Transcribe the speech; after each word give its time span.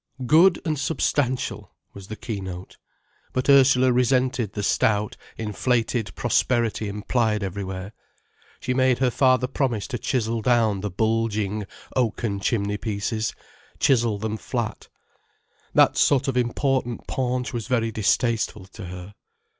"Good 0.25 0.59
and 0.65 0.79
substantial," 0.79 1.75
was 1.93 2.07
the 2.07 2.15
keynote. 2.15 2.77
But 3.33 3.49
Ursula 3.51 3.93
resented 3.93 4.53
the 4.53 4.63
stout, 4.63 5.15
inflated 5.37 6.15
prosperity 6.15 6.87
implied 6.87 7.43
everywhere. 7.43 7.93
She 8.59 8.73
made 8.73 8.97
her 8.97 9.11
father 9.11 9.45
promise 9.45 9.85
to 9.89 9.99
chisel 9.99 10.41
down 10.41 10.81
the 10.81 10.89
bulging 10.89 11.67
oaken 11.95 12.39
chimney 12.39 12.77
pieces, 12.77 13.35
chisel 13.79 14.17
them 14.17 14.37
flat. 14.37 14.87
That 15.75 15.97
sort 15.97 16.27
of 16.27 16.35
important 16.35 17.05
paunch 17.05 17.53
was 17.53 17.67
very 17.67 17.91
distasteful 17.91 18.65
to 18.65 18.85
her. 18.87 19.13